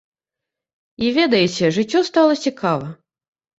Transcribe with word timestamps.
І, 1.03 1.11
ведаеце, 1.19 1.71
жыццё 1.77 2.03
стала 2.11 2.41
цікава. 2.49 2.91